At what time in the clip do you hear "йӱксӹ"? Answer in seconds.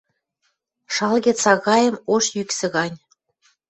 2.35-2.67